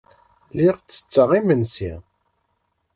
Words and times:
Lliɣ 0.51 0.75
ttetteɣ 0.79 1.29
imensi. 1.39 1.93